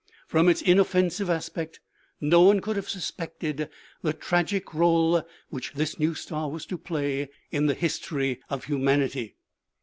[0.27, 1.79] From its inoffensive aspect
[2.19, 3.69] no one could have suspected
[4.01, 9.35] the tragic role which this new star was to play in the history of humanity.